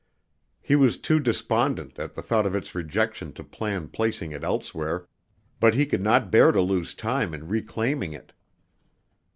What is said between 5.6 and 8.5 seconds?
he could not bear to lose time in reclaiming it.